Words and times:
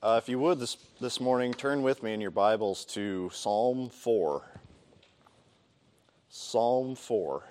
Uh, 0.00 0.20
if 0.22 0.28
you 0.28 0.38
would 0.38 0.60
this, 0.60 0.76
this 1.00 1.20
morning, 1.20 1.52
turn 1.52 1.82
with 1.82 2.04
me 2.04 2.12
in 2.12 2.20
your 2.20 2.30
Bibles 2.30 2.84
to 2.84 3.28
Psalm 3.32 3.90
4. 3.90 4.44
Psalm 6.28 6.94
4. 6.94 7.42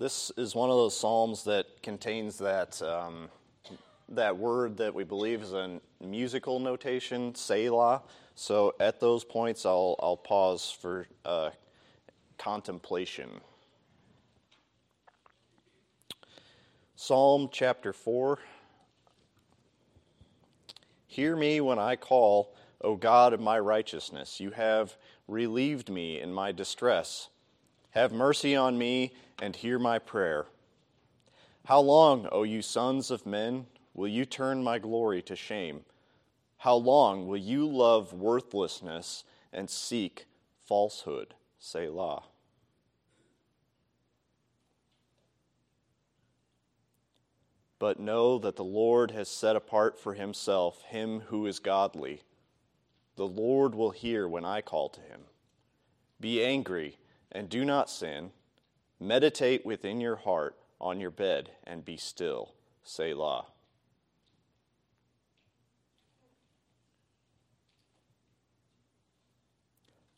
This 0.00 0.32
is 0.36 0.56
one 0.56 0.68
of 0.68 0.76
those 0.76 0.98
psalms 0.98 1.44
that 1.44 1.80
contains 1.80 2.38
that 2.38 2.82
um, 2.82 3.28
that 4.08 4.36
word 4.36 4.76
that 4.78 4.92
we 4.92 5.04
believe 5.04 5.42
is 5.42 5.52
a 5.52 5.80
musical 6.00 6.58
notation, 6.58 7.36
Selah. 7.36 8.02
So 8.34 8.74
at 8.80 9.00
those 9.00 9.24
points, 9.24 9.64
I'll 9.64 9.96
I'll 10.00 10.16
pause 10.16 10.70
for 10.70 11.06
uh, 11.24 11.50
contemplation. 12.38 13.30
Psalm 16.96 17.48
chapter 17.52 17.92
four. 17.92 18.38
Hear 21.06 21.36
me 21.36 21.60
when 21.60 21.78
I 21.78 21.94
call, 21.94 22.56
O 22.80 22.96
God 22.96 23.32
of 23.32 23.40
my 23.40 23.58
righteousness. 23.58 24.40
You 24.40 24.50
have 24.50 24.96
relieved 25.28 25.88
me 25.88 26.20
in 26.20 26.32
my 26.32 26.50
distress. 26.50 27.28
Have 27.90 28.12
mercy 28.12 28.56
on 28.56 28.76
me 28.76 29.12
and 29.40 29.54
hear 29.54 29.78
my 29.78 30.00
prayer. 30.00 30.46
How 31.66 31.80
long, 31.80 32.28
O 32.32 32.42
you 32.42 32.62
sons 32.62 33.12
of 33.12 33.24
men, 33.26 33.66
will 33.94 34.08
you 34.08 34.24
turn 34.24 34.64
my 34.64 34.80
glory 34.80 35.22
to 35.22 35.36
shame? 35.36 35.84
How 36.64 36.76
long 36.76 37.26
will 37.26 37.36
you 37.36 37.66
love 37.66 38.14
worthlessness 38.14 39.24
and 39.52 39.68
seek 39.68 40.24
falsehood? 40.64 41.34
Selah. 41.58 42.22
But 47.78 48.00
know 48.00 48.38
that 48.38 48.56
the 48.56 48.64
Lord 48.64 49.10
has 49.10 49.28
set 49.28 49.56
apart 49.56 50.00
for 50.00 50.14
himself 50.14 50.80
him 50.84 51.20
who 51.26 51.46
is 51.46 51.58
godly. 51.58 52.22
The 53.16 53.26
Lord 53.26 53.74
will 53.74 53.90
hear 53.90 54.26
when 54.26 54.46
I 54.46 54.62
call 54.62 54.88
to 54.88 55.02
him. 55.02 55.20
Be 56.18 56.42
angry 56.42 56.96
and 57.30 57.50
do 57.50 57.66
not 57.66 57.90
sin. 57.90 58.30
Meditate 58.98 59.66
within 59.66 60.00
your 60.00 60.16
heart 60.16 60.56
on 60.80 60.98
your 60.98 61.10
bed 61.10 61.50
and 61.64 61.84
be 61.84 61.98
still. 61.98 62.54
Selah. 62.82 63.48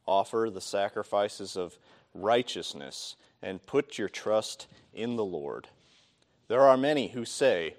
Offer 0.07 0.51
the 0.53 0.61
sacrifices 0.61 1.57
of 1.57 1.79
righteousness 2.15 3.17
and 3.43 3.65
put 3.67 3.99
your 3.99 4.09
trust 4.09 4.67
in 4.95 5.17
the 5.17 5.25
Lord. 5.25 5.69
There 6.49 6.63
are 6.63 6.77
many 6.77 7.09
who 7.09 7.25
say, 7.25 7.75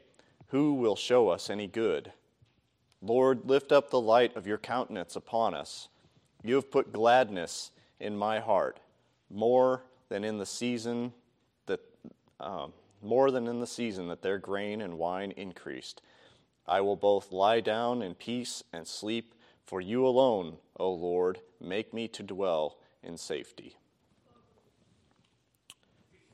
Who 0.49 0.73
will 0.73 0.95
show 0.95 1.29
us 1.29 1.49
any 1.49 1.67
good? 1.67 2.11
Lord, 3.01 3.41
lift 3.45 3.71
up 3.71 3.89
the 3.89 4.01
light 4.01 4.35
of 4.35 4.47
your 4.47 4.57
countenance 4.57 5.15
upon 5.15 5.53
us. 5.53 5.87
You 6.43 6.55
have 6.55 6.71
put 6.71 6.93
gladness 6.93 7.71
in 7.99 8.17
my 8.17 8.39
heart 8.39 8.79
more 9.29 9.83
than 10.09 10.23
in 10.23 10.37
the 10.37 10.45
season 10.45 11.13
that 11.65 11.79
um, 12.39 12.73
more 13.01 13.31
than 13.31 13.47
in 13.47 13.59
the 13.59 13.67
season 13.67 14.07
that 14.07 14.21
their 14.21 14.37
grain 14.37 14.81
and 14.81 14.97
wine 14.97 15.31
increased. 15.31 16.01
I 16.67 16.81
will 16.81 16.95
both 16.95 17.31
lie 17.31 17.61
down 17.61 18.01
in 18.01 18.15
peace 18.15 18.63
and 18.73 18.87
sleep, 18.87 19.33
for 19.67 19.81
you 19.81 20.07
alone, 20.07 20.55
O 20.77 20.89
Lord, 20.89 21.39
make 21.59 21.93
me 21.93 22.07
to 22.07 22.23
dwell 22.23 22.77
in 23.03 23.17
safety. 23.17 23.75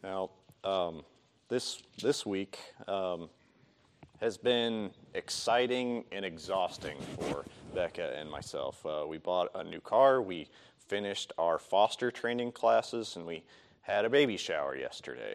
Now, 0.04 0.30
um, 0.64 1.04
this 1.50 1.82
this 2.02 2.26
week 2.26 2.60
um, 2.88 3.30
has 4.22 4.38
been 4.38 4.92
exciting 5.16 6.06
and 6.12 6.24
exhausting 6.24 6.98
for 7.20 7.44
Becca 7.74 8.16
and 8.18 8.30
myself. 8.30 8.86
Uh, 8.86 9.06
we 9.08 9.18
bought 9.18 9.50
a 9.56 9.64
new 9.64 9.82
car. 9.82 10.22
We 10.22 10.48
finished 10.88 11.34
our 11.40 11.58
foster 11.58 12.12
training 12.12 12.52
classes 12.52 13.16
and 13.16 13.26
we 13.26 13.44
had 13.82 14.06
a 14.06 14.10
baby 14.10 14.38
shower 14.38 14.78
yesterday. 14.78 15.34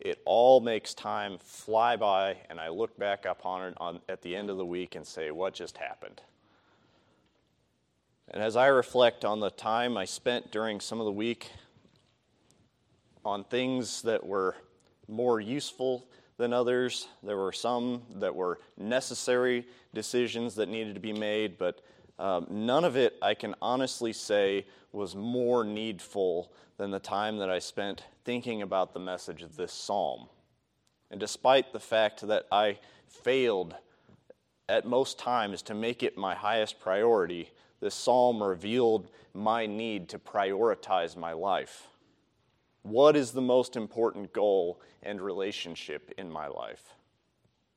It 0.00 0.20
all 0.24 0.60
makes 0.60 0.94
time 0.94 1.38
fly 1.38 1.94
by, 1.96 2.38
and 2.48 2.58
I 2.58 2.68
look 2.68 2.98
back 2.98 3.26
upon 3.26 3.68
it 3.68 3.74
on, 3.76 4.00
at 4.08 4.22
the 4.22 4.34
end 4.34 4.48
of 4.48 4.56
the 4.56 4.64
week 4.64 4.94
and 4.96 5.06
say, 5.06 5.30
What 5.30 5.52
just 5.52 5.76
happened? 5.76 6.22
And 8.32 8.42
as 8.42 8.54
I 8.54 8.68
reflect 8.68 9.24
on 9.24 9.40
the 9.40 9.50
time 9.50 9.96
I 9.96 10.04
spent 10.04 10.52
during 10.52 10.78
some 10.78 11.00
of 11.00 11.06
the 11.06 11.12
week 11.12 11.50
on 13.24 13.42
things 13.42 14.02
that 14.02 14.24
were 14.24 14.54
more 15.08 15.40
useful 15.40 16.06
than 16.36 16.52
others, 16.52 17.08
there 17.24 17.36
were 17.36 17.52
some 17.52 18.02
that 18.14 18.34
were 18.34 18.60
necessary 18.78 19.66
decisions 19.92 20.54
that 20.54 20.68
needed 20.68 20.94
to 20.94 21.00
be 21.00 21.12
made, 21.12 21.58
but 21.58 21.80
um, 22.20 22.46
none 22.48 22.84
of 22.84 22.96
it, 22.96 23.16
I 23.20 23.34
can 23.34 23.56
honestly 23.60 24.12
say, 24.12 24.64
was 24.92 25.16
more 25.16 25.64
needful 25.64 26.52
than 26.76 26.92
the 26.92 27.00
time 27.00 27.38
that 27.38 27.50
I 27.50 27.58
spent 27.58 28.04
thinking 28.24 28.62
about 28.62 28.94
the 28.94 29.00
message 29.00 29.42
of 29.42 29.56
this 29.56 29.72
psalm. 29.72 30.28
And 31.10 31.18
despite 31.18 31.72
the 31.72 31.80
fact 31.80 32.26
that 32.26 32.46
I 32.52 32.78
failed 33.08 33.74
at 34.68 34.86
most 34.86 35.18
times 35.18 35.62
to 35.62 35.74
make 35.74 36.04
it 36.04 36.16
my 36.16 36.36
highest 36.36 36.78
priority, 36.78 37.50
this 37.80 37.94
psalm 37.94 38.42
revealed 38.42 39.08
my 39.32 39.66
need 39.66 40.08
to 40.10 40.18
prioritize 40.18 41.16
my 41.16 41.32
life. 41.32 41.88
What 42.82 43.16
is 43.16 43.32
the 43.32 43.40
most 43.40 43.76
important 43.76 44.32
goal 44.32 44.80
and 45.02 45.20
relationship 45.20 46.12
in 46.16 46.30
my 46.30 46.46
life? 46.46 46.94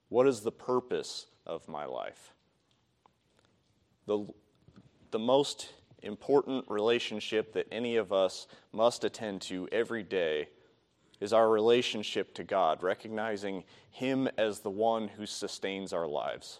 What 0.09 0.27
is 0.27 0.41
the 0.41 0.51
purpose 0.51 1.27
of 1.45 1.67
my 1.67 1.85
life? 1.85 2.33
The, 4.05 4.27
the 5.11 5.19
most 5.19 5.73
important 6.01 6.65
relationship 6.67 7.53
that 7.53 7.67
any 7.71 7.95
of 7.95 8.11
us 8.11 8.47
must 8.71 9.03
attend 9.03 9.41
to 9.43 9.67
every 9.71 10.03
day 10.03 10.49
is 11.19 11.31
our 11.31 11.49
relationship 11.49 12.33
to 12.35 12.43
God, 12.43 12.83
recognizing 12.83 13.63
Him 13.89 14.27
as 14.37 14.59
the 14.59 14.69
one 14.69 15.07
who 15.07 15.25
sustains 15.25 15.93
our 15.93 16.07
lives. 16.07 16.59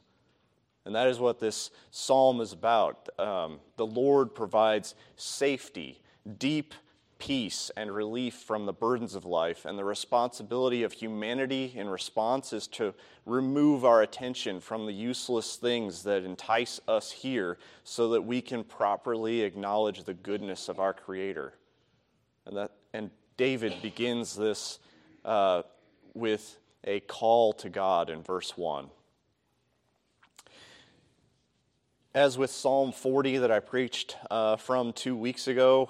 And 0.86 0.96
that 0.96 1.08
is 1.08 1.20
what 1.20 1.40
this 1.40 1.72
psalm 1.92 2.42
is 2.42 2.52
about. 2.52 3.08
Um, 3.18 3.60
the 3.78 3.86
Lord 3.86 4.36
provides 4.36 4.96
safety, 5.16 6.02
deep 6.38 6.74
peace 7.24 7.72
and 7.78 7.90
relief 7.90 8.34
from 8.34 8.66
the 8.66 8.74
burdens 8.74 9.16
of 9.16 9.24
life. 9.24 9.64
And 9.64 9.80
the 9.80 9.86
responsibility 9.86 10.84
of 10.84 10.92
humanity 10.92 11.72
in 11.74 11.88
response 11.88 12.52
is 12.52 12.68
to 12.70 12.94
remove 13.26 13.86
our 13.86 14.02
attention 14.02 14.60
from 14.60 14.86
the 14.86 14.92
useless 14.92 15.56
things 15.56 16.04
that 16.04 16.26
entice 16.26 16.82
us 16.86 17.12
here 17.12 17.58
so 17.86 18.10
that 18.10 18.24
we 18.24 18.42
can 18.42 18.66
properly 18.66 19.42
acknowledge 19.42 20.04
the 20.04 20.14
goodness 20.14 20.68
of 20.68 20.80
our 20.82 20.94
Creator. 20.94 21.54
And, 22.46 22.58
that, 22.58 22.72
and 22.94 23.10
David 23.38 23.82
begins 23.82 24.36
this 24.36 24.80
uh, 25.24 25.62
with 26.14 26.58
a 26.84 27.00
call 27.00 27.54
to 27.54 27.70
God 27.70 28.10
in 28.10 28.22
verse 28.22 28.58
1. 28.58 28.90
As 32.16 32.38
with 32.38 32.52
Psalm 32.52 32.92
40 32.92 33.40
that 33.40 33.50
I 33.50 33.60
preached 33.60 34.18
uh, 34.30 34.56
from 34.56 34.94
two 34.94 35.16
weeks 35.16 35.48
ago, 35.48 35.90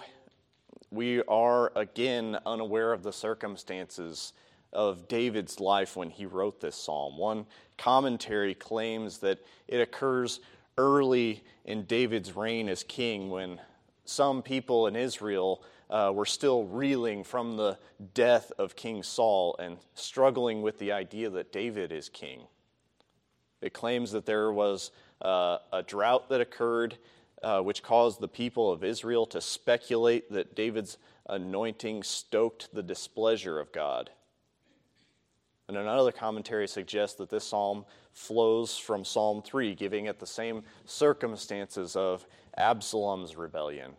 we 0.89 1.21
are 1.23 1.73
again 1.75 2.37
unaware 2.45 2.93
of 2.93 3.03
the 3.03 3.11
circumstances 3.11 4.31
of 4.71 5.09
David's 5.09 5.59
life 5.59 5.97
when 5.97 6.09
he 6.09 6.25
wrote 6.25 6.61
this 6.61 6.77
psalm. 6.77 7.17
One 7.17 7.45
commentary 7.77 8.55
claims 8.55 9.17
that 9.17 9.39
it 9.67 9.81
occurs 9.81 10.39
early 10.77 11.43
in 11.65 11.83
David's 11.83 12.33
reign 12.37 12.69
as 12.69 12.83
king 12.83 13.29
when 13.29 13.59
some 14.05 14.41
people 14.41 14.87
in 14.87 14.95
Israel 14.95 15.61
uh, 15.89 16.13
were 16.15 16.25
still 16.25 16.63
reeling 16.63 17.25
from 17.25 17.57
the 17.57 17.77
death 18.13 18.49
of 18.57 18.77
King 18.77 19.03
Saul 19.03 19.57
and 19.59 19.77
struggling 19.93 20.61
with 20.61 20.79
the 20.79 20.93
idea 20.93 21.29
that 21.31 21.51
David 21.51 21.91
is 21.91 22.07
king. 22.07 22.43
It 23.61 23.73
claims 23.73 24.13
that 24.13 24.25
there 24.25 24.53
was 24.53 24.91
uh, 25.21 25.57
a 25.71 25.83
drought 25.83 26.29
that 26.29 26.41
occurred 26.41 26.97
uh, 27.43 27.61
which 27.61 27.83
caused 27.83 28.19
the 28.21 28.27
people 28.27 28.71
of 28.71 28.83
Israel 28.83 29.25
to 29.25 29.41
speculate 29.41 30.31
that 30.31 30.55
David's 30.55 30.97
anointing 31.27 32.03
stoked 32.03 32.73
the 32.73 32.83
displeasure 32.83 33.59
of 33.59 33.71
God. 33.71 34.09
And 35.67 35.77
another 35.77 36.11
commentary 36.11 36.67
suggests 36.67 37.17
that 37.17 37.29
this 37.29 37.45
psalm 37.45 37.85
flows 38.11 38.77
from 38.77 39.03
Psalm 39.03 39.41
3, 39.41 39.75
giving 39.75 40.05
it 40.05 40.19
the 40.19 40.27
same 40.27 40.63
circumstances 40.85 41.95
of 41.95 42.25
Absalom's 42.57 43.35
rebellion. 43.35 43.93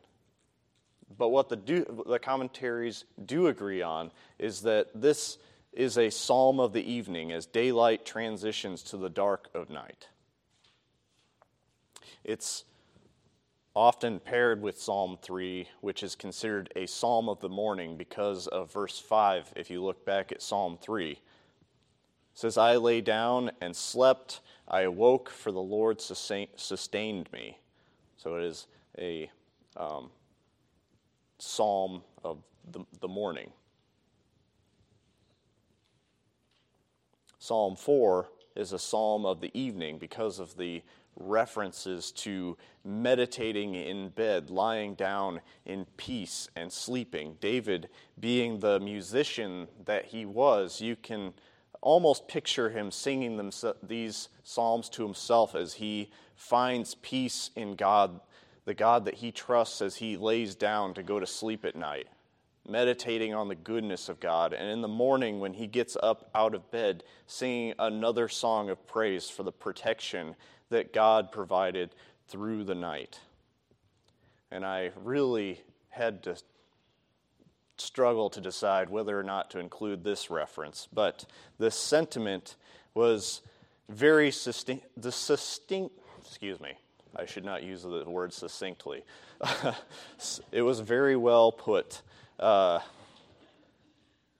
But 1.16 1.28
what 1.28 1.48
the, 1.48 1.56
do, 1.56 2.04
the 2.06 2.18
commentaries 2.18 3.04
do 3.24 3.48
agree 3.48 3.82
on 3.82 4.10
is 4.38 4.62
that 4.62 4.88
this 4.94 5.38
is 5.72 5.98
a 5.98 6.10
psalm 6.10 6.60
of 6.60 6.72
the 6.72 6.90
evening 6.90 7.32
as 7.32 7.46
daylight 7.46 8.04
transitions 8.04 8.82
to 8.84 8.96
the 8.96 9.10
dark 9.10 9.48
of 9.54 9.70
night. 9.70 10.08
It's 12.24 12.64
often 13.74 14.20
paired 14.20 14.62
with 14.62 14.80
Psalm 14.80 15.18
3, 15.20 15.68
which 15.80 16.02
is 16.02 16.14
considered 16.14 16.72
a 16.76 16.86
psalm 16.86 17.28
of 17.28 17.40
the 17.40 17.48
morning 17.48 17.96
because 17.96 18.46
of 18.46 18.72
verse 18.72 18.98
5, 18.98 19.52
if 19.56 19.70
you 19.70 19.82
look 19.82 20.04
back 20.04 20.30
at 20.30 20.40
Psalm 20.40 20.78
3. 20.80 21.10
It 21.10 21.18
says, 22.34 22.56
I 22.56 22.76
lay 22.76 23.00
down 23.00 23.50
and 23.60 23.74
slept, 23.74 24.40
I 24.68 24.82
awoke, 24.82 25.28
for 25.28 25.50
the 25.50 25.60
Lord 25.60 26.00
sustained 26.00 27.28
me. 27.32 27.58
So 28.16 28.36
it 28.36 28.44
is 28.44 28.66
a 28.98 29.30
um, 29.76 30.10
psalm 31.38 32.02
of 32.22 32.38
the, 32.70 32.84
the 33.00 33.08
morning. 33.08 33.50
Psalm 37.38 37.76
4 37.76 38.28
is 38.56 38.72
a 38.72 38.78
psalm 38.78 39.26
of 39.26 39.40
the 39.40 39.50
evening 39.52 39.98
because 39.98 40.38
of 40.38 40.56
the 40.56 40.82
references 41.16 42.12
to 42.12 42.56
meditating 42.84 43.74
in 43.74 44.08
bed, 44.10 44.50
lying 44.50 44.94
down 44.94 45.40
in 45.64 45.86
peace 45.96 46.48
and 46.56 46.72
sleeping. 46.72 47.36
David, 47.40 47.88
being 48.18 48.60
the 48.60 48.80
musician 48.80 49.68
that 49.84 50.06
he 50.06 50.26
was, 50.26 50.80
you 50.80 50.96
can 50.96 51.32
almost 51.80 52.28
picture 52.28 52.70
him 52.70 52.90
singing 52.90 53.36
them, 53.36 53.50
these 53.82 54.28
psalms 54.42 54.88
to 54.88 55.02
himself 55.02 55.54
as 55.54 55.74
he 55.74 56.10
finds 56.34 56.94
peace 56.96 57.50
in 57.56 57.74
God, 57.76 58.20
the 58.64 58.74
God 58.74 59.04
that 59.04 59.14
he 59.14 59.30
trusts 59.30 59.82
as 59.82 59.96
he 59.96 60.16
lays 60.16 60.54
down 60.54 60.94
to 60.94 61.02
go 61.02 61.20
to 61.20 61.26
sleep 61.26 61.64
at 61.64 61.76
night 61.76 62.08
meditating 62.68 63.34
on 63.34 63.48
the 63.48 63.54
goodness 63.54 64.08
of 64.08 64.20
God, 64.20 64.52
and 64.52 64.68
in 64.70 64.80
the 64.80 64.88
morning 64.88 65.40
when 65.40 65.54
he 65.54 65.66
gets 65.66 65.96
up 66.02 66.30
out 66.34 66.54
of 66.54 66.70
bed, 66.70 67.04
singing 67.26 67.74
another 67.78 68.28
song 68.28 68.70
of 68.70 68.86
praise 68.86 69.28
for 69.28 69.42
the 69.42 69.52
protection 69.52 70.34
that 70.74 70.92
God 70.92 71.30
provided 71.30 71.94
through 72.26 72.64
the 72.64 72.74
night. 72.74 73.20
And 74.50 74.66
I 74.66 74.90
really 75.04 75.60
had 75.88 76.24
to 76.24 76.36
struggle 77.76 78.28
to 78.30 78.40
decide 78.40 78.90
whether 78.90 79.16
or 79.16 79.22
not 79.22 79.50
to 79.52 79.60
include 79.60 80.02
this 80.02 80.30
reference, 80.30 80.88
but 80.92 81.26
the 81.58 81.70
sentiment 81.70 82.56
was 82.92 83.42
very 83.88 84.32
succinct, 84.32 84.84
the 84.96 85.12
succinct, 85.12 85.92
excuse 86.20 86.58
me, 86.58 86.72
I 87.14 87.24
should 87.24 87.44
not 87.44 87.62
use 87.62 87.84
the 87.84 88.02
word 88.04 88.32
succinctly. 88.32 89.04
it 90.50 90.62
was 90.62 90.80
very 90.80 91.14
well 91.14 91.52
put 91.52 92.02
uh, 92.40 92.80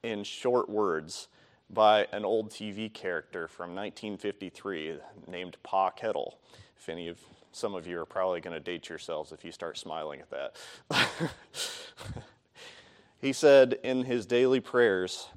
in 0.02 0.24
short 0.24 0.68
words 0.68 1.28
by 1.74 2.06
an 2.12 2.24
old 2.24 2.50
TV 2.50 2.92
character 2.92 3.48
from 3.48 3.74
1953 3.74 4.98
named 5.26 5.56
Pa 5.62 5.90
Kettle. 5.90 6.38
If 6.78 6.88
any 6.88 7.08
of 7.08 7.18
some 7.52 7.74
of 7.74 7.86
you 7.86 8.00
are 8.00 8.06
probably 8.06 8.40
going 8.40 8.54
to 8.54 8.60
date 8.60 8.88
yourselves 8.88 9.32
if 9.32 9.44
you 9.44 9.52
start 9.52 9.78
smiling 9.78 10.20
at 10.20 10.30
that. 10.30 10.56
he 13.20 13.32
said 13.32 13.78
in 13.82 14.04
his 14.04 14.26
daily 14.26 14.60
prayers, 14.60 15.28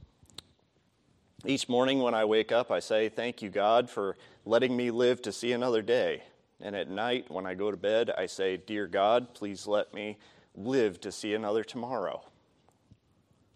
each 1.46 1.70
morning 1.70 2.00
when 2.00 2.14
I 2.14 2.26
wake 2.26 2.52
up, 2.52 2.72
I 2.72 2.80
say, 2.80 3.10
Thank 3.10 3.42
you, 3.42 3.50
God, 3.50 3.90
for 3.90 4.18
letting 4.46 4.76
me 4.76 4.92
live 4.92 5.22
to 5.24 5.32
see 5.32 5.52
another 5.52 5.82
day. 5.82 6.24
And 6.60 6.76
at 6.76 6.90
night, 6.90 7.30
when 7.30 7.46
I 7.46 7.54
go 7.54 7.70
to 7.70 7.78
bed, 7.78 8.12
I 8.18 8.26
say, 8.26 8.58
Dear 8.58 8.88
God, 8.88 9.34
please 9.34 9.68
let 9.68 9.94
me 9.94 10.18
live 10.56 11.00
to 11.02 11.12
see 11.12 11.34
another 11.36 11.64
tomorrow. 11.64 12.24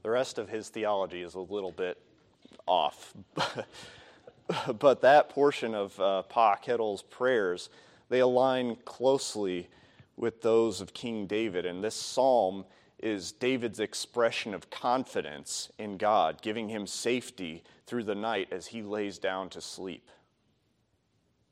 The 0.04 0.12
rest 0.12 0.38
of 0.38 0.50
his 0.50 0.70
theology 0.70 1.22
is 1.22 1.34
a 1.34 1.40
little 1.40 1.72
bit 1.72 1.98
off. 2.66 3.14
but 4.80 5.02
that 5.02 5.30
portion 5.30 5.76
of 5.76 6.00
uh, 6.00 6.24
Pa 6.24 6.56
Kettle's 6.56 7.02
prayers, 7.04 7.70
they 8.10 8.20
align 8.20 8.78
closely 8.86 9.70
with 10.18 10.42
those 10.42 10.82
of 10.82 10.94
King 10.94 11.26
David. 11.26 11.66
And 11.66 11.84
this 11.84 11.96
psalm 11.96 12.66
is 13.00 13.32
David's 13.32 13.80
expression 13.80 14.54
of 14.54 14.70
confidence 14.70 15.70
in 15.80 15.98
God, 15.98 16.42
giving 16.42 16.70
him 16.70 16.86
safety 16.86 17.64
through 17.88 18.04
the 18.04 18.16
night 18.16 18.50
as 18.52 18.68
he 18.68 18.84
lays 18.84 19.18
down 19.18 19.50
to 19.50 19.62
sleep. 19.62 20.10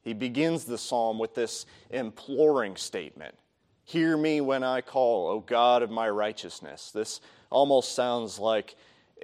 He 0.01 0.13
begins 0.13 0.65
the 0.65 0.77
psalm 0.77 1.19
with 1.19 1.35
this 1.35 1.65
imploring 1.89 2.75
statement 2.75 3.35
Hear 3.83 4.15
me 4.17 4.39
when 4.39 4.63
I 4.63 4.81
call, 4.81 5.29
O 5.29 5.39
God 5.39 5.81
of 5.81 5.89
my 5.89 6.07
righteousness. 6.07 6.91
This 6.91 7.21
almost 7.49 7.95
sounds 7.95 8.37
like 8.37 8.75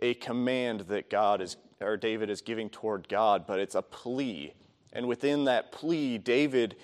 a 0.01 0.15
command 0.15 0.81
that 0.87 1.07
God 1.07 1.39
is 1.39 1.55
or 1.81 1.97
David 1.97 2.29
is 2.29 2.41
giving 2.41 2.69
toward 2.69 3.07
God, 3.07 3.45
but 3.47 3.59
it's 3.59 3.75
a 3.75 3.81
plea. 3.81 4.53
And 4.93 5.07
within 5.07 5.45
that 5.45 5.71
plea, 5.71 6.17
David 6.17 6.75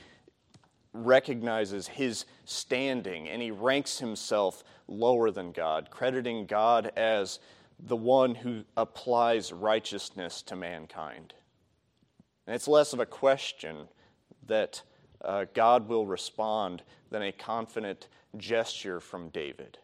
recognizes 0.94 1.88
his 1.88 2.26
standing 2.46 3.30
and 3.30 3.42
he 3.42 3.52
ranks 3.52 4.00
himself 4.00 4.64
lower 4.88 5.32
than 5.32 5.52
God, 5.52 5.90
crediting 5.90 6.46
God 6.46 6.92
as 6.98 7.40
the 7.80 7.96
one 7.96 8.36
who 8.36 8.64
applies 8.76 9.54
righteousness 9.54 10.42
to 10.44 10.56
mankind. 10.56 11.34
And 12.46 12.56
it's 12.56 12.68
less 12.68 12.94
of 12.94 13.00
a 13.00 13.06
question 13.06 13.88
that 14.48 14.82
uh, 15.24 15.46
God 15.54 15.88
will 15.88 16.06
respond 16.06 16.84
than 17.10 17.22
a 17.22 17.32
confident 17.32 18.08
gesture 18.38 19.00
from 19.00 19.30
David. 19.30 19.78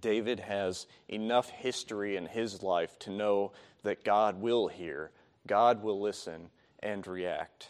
David 0.00 0.40
has 0.40 0.86
enough 1.08 1.50
history 1.50 2.16
in 2.16 2.26
his 2.26 2.62
life 2.62 2.98
to 3.00 3.10
know 3.10 3.52
that 3.82 4.04
God 4.04 4.40
will 4.40 4.68
hear, 4.68 5.10
God 5.46 5.82
will 5.82 6.00
listen, 6.00 6.48
and 6.80 7.06
react. 7.06 7.68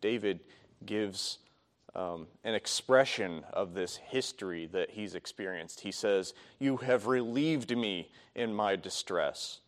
David 0.00 0.40
gives 0.84 1.38
um, 1.94 2.26
an 2.44 2.54
expression 2.54 3.44
of 3.52 3.74
this 3.74 3.96
history 3.96 4.66
that 4.66 4.90
he's 4.90 5.14
experienced. 5.14 5.80
He 5.80 5.90
says, 5.90 6.34
You 6.58 6.76
have 6.78 7.06
relieved 7.06 7.76
me 7.76 8.10
in 8.34 8.54
my 8.54 8.76
distress. 8.76 9.60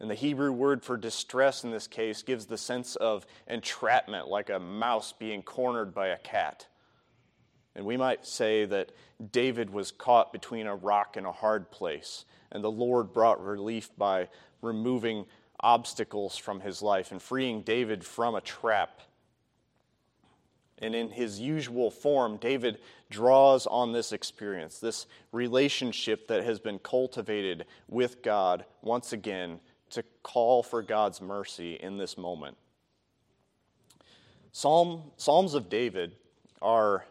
And 0.00 0.10
the 0.10 0.16
Hebrew 0.16 0.50
word 0.50 0.82
for 0.82 0.96
distress 0.96 1.62
in 1.62 1.70
this 1.70 1.86
case 1.86 2.22
gives 2.22 2.46
the 2.46 2.58
sense 2.58 2.96
of 2.96 3.24
entrapment, 3.46 4.26
like 4.26 4.50
a 4.50 4.58
mouse 4.58 5.12
being 5.12 5.42
cornered 5.42 5.94
by 5.94 6.08
a 6.08 6.18
cat. 6.18 6.66
And 7.74 7.86
we 7.86 7.96
might 7.96 8.26
say 8.26 8.64
that 8.66 8.92
David 9.30 9.70
was 9.70 9.90
caught 9.90 10.32
between 10.32 10.66
a 10.66 10.76
rock 10.76 11.16
and 11.16 11.26
a 11.26 11.32
hard 11.32 11.70
place, 11.70 12.24
and 12.50 12.62
the 12.62 12.70
Lord 12.70 13.12
brought 13.12 13.42
relief 13.42 13.90
by 13.96 14.28
removing 14.60 15.26
obstacles 15.60 16.36
from 16.36 16.60
his 16.60 16.82
life 16.82 17.12
and 17.12 17.22
freeing 17.22 17.62
David 17.62 18.04
from 18.04 18.34
a 18.34 18.40
trap. 18.40 19.00
And 20.78 20.94
in 20.94 21.10
his 21.10 21.38
usual 21.38 21.90
form, 21.90 22.36
David 22.38 22.78
draws 23.08 23.66
on 23.66 23.92
this 23.92 24.12
experience, 24.12 24.78
this 24.78 25.06
relationship 25.30 26.26
that 26.26 26.42
has 26.44 26.58
been 26.58 26.80
cultivated 26.80 27.66
with 27.88 28.22
God 28.22 28.64
once 28.82 29.12
again 29.12 29.60
to 29.90 30.02
call 30.22 30.62
for 30.62 30.82
God's 30.82 31.20
mercy 31.20 31.74
in 31.74 31.98
this 31.98 32.18
moment. 32.18 32.56
Psalm, 34.50 35.12
Psalms 35.16 35.54
of 35.54 35.68
David 35.68 36.16
are 36.60 37.04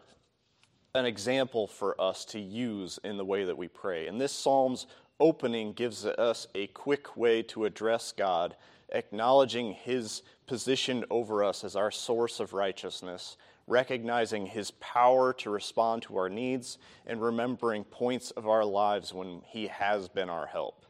an 0.94 1.06
example 1.06 1.66
for 1.66 1.98
us 1.98 2.26
to 2.26 2.38
use 2.38 2.98
in 3.02 3.16
the 3.16 3.24
way 3.24 3.44
that 3.44 3.56
we 3.56 3.66
pray. 3.66 4.08
And 4.08 4.20
this 4.20 4.32
psalm's 4.32 4.86
opening 5.18 5.72
gives 5.72 6.04
us 6.04 6.46
a 6.54 6.66
quick 6.68 7.16
way 7.16 7.42
to 7.44 7.64
address 7.64 8.12
God, 8.12 8.56
acknowledging 8.90 9.72
his 9.72 10.20
position 10.46 11.02
over 11.10 11.42
us 11.42 11.64
as 11.64 11.76
our 11.76 11.90
source 11.90 12.40
of 12.40 12.52
righteousness, 12.52 13.38
recognizing 13.66 14.44
his 14.44 14.70
power 14.72 15.32
to 15.32 15.48
respond 15.48 16.02
to 16.02 16.18
our 16.18 16.28
needs, 16.28 16.76
and 17.06 17.22
remembering 17.22 17.84
points 17.84 18.30
of 18.32 18.46
our 18.46 18.64
lives 18.64 19.14
when 19.14 19.40
he 19.46 19.68
has 19.68 20.08
been 20.08 20.28
our 20.28 20.46
help. 20.46 20.84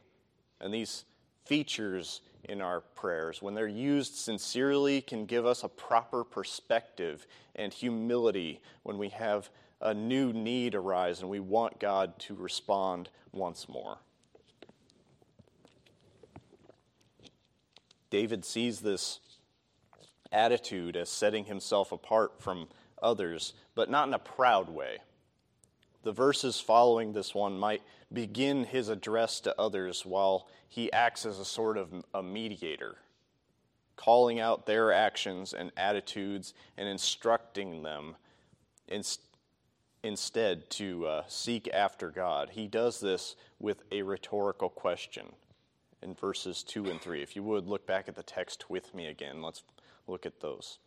And 0.59 0.73
these 0.73 1.05
features 1.45 2.19
in 2.43 2.61
our 2.61 2.81
prayers, 2.81 3.41
when 3.41 3.53
they're 3.53 3.67
used 3.69 4.15
sincerely, 4.15 4.99
can 4.99 5.25
give 5.25 5.45
us 5.45 5.63
a 5.63 5.69
proper 5.69 6.25
perspective 6.25 7.25
and 7.55 7.71
humility 7.71 8.59
when 8.81 8.97
we 8.97 9.07
have 9.07 9.49
a 9.83 9.93
new 9.93 10.31
need 10.31 10.73
arise 10.73 11.19
and 11.19 11.29
we 11.29 11.41
want 11.41 11.79
God 11.79 12.17
to 12.19 12.33
respond 12.33 13.09
once 13.31 13.67
more. 13.67 13.97
David 18.09 18.45
sees 18.45 18.79
this 18.79 19.19
attitude 20.31 20.95
as 20.95 21.09
setting 21.09 21.45
himself 21.45 21.91
apart 21.91 22.41
from 22.41 22.67
others, 23.01 23.53
but 23.75 23.89
not 23.89 24.07
in 24.07 24.13
a 24.13 24.19
proud 24.19 24.69
way. 24.69 24.99
The 26.03 26.11
verses 26.11 26.59
following 26.59 27.11
this 27.11 27.35
one 27.35 27.59
might 27.59 27.81
begin 28.11 28.63
his 28.63 28.87
address 28.87 29.41
to 29.41 29.59
others 29.59 30.05
while 30.05 30.47
he 30.69 30.91
acts 30.93 31.25
as 31.25 31.39
a 31.39 31.45
sort 31.45 31.77
of 31.77 31.93
a 32.13 32.23
mediator, 32.23 32.95
calling 33.95 34.39
out 34.39 34.65
their 34.65 34.93
actions 34.93 35.53
and 35.53 35.71
attitudes 35.75 36.53
and 36.77 36.87
instructing 36.87 37.83
them 37.83 38.15
instead 38.87 39.32
to 40.69 41.05
uh, 41.05 41.23
seek 41.27 41.69
after 41.73 42.09
God. 42.09 42.49
He 42.51 42.67
does 42.67 42.99
this 42.99 43.35
with 43.59 43.83
a 43.91 44.01
rhetorical 44.01 44.69
question 44.69 45.27
in 46.01 46.13
verses 46.13 46.61
2 46.63 46.85
and 46.87 46.99
3. 46.99 47.21
If 47.21 47.35
you 47.37 47.43
would 47.43 47.67
look 47.67 47.87
back 47.87 48.09
at 48.09 48.15
the 48.15 48.23
text 48.23 48.69
with 48.69 48.93
me 48.93 49.07
again, 49.07 49.41
let's 49.41 49.63
look 50.05 50.25
at 50.25 50.41
those. 50.41 50.79